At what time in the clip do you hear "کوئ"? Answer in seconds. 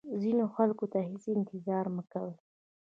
2.11-2.33